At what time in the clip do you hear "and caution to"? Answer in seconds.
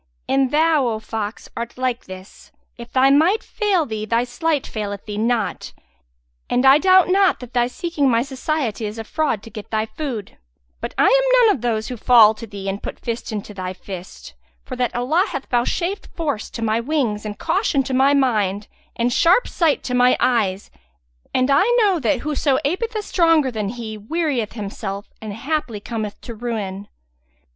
17.23-17.93